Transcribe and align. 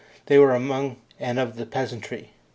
They 0.25 0.39
were 0.39 0.55
among 0.55 0.97
and 1.19 1.37
of 1.37 1.57
the 1.57 1.67
peasantry. 1.67 2.31